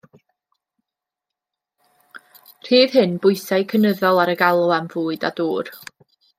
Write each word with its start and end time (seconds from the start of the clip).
Rhydd 2.69 2.97
hyn 3.01 3.15
bwysau 3.27 3.69
cynyddol 3.75 4.25
ar 4.25 4.35
y 4.37 4.39
galw 4.43 4.77
am 4.81 4.93
fwyd 4.97 5.31
a 5.31 5.35
dŵr. 5.43 5.75